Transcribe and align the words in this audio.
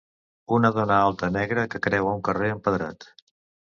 Una 0.55 0.69
dona 0.77 0.95
alta 1.09 1.29
negra 1.35 1.67
que 1.75 1.83
creua 1.89 2.17
un 2.17 2.25
carrer 2.31 2.51
empedrat. 2.55 3.11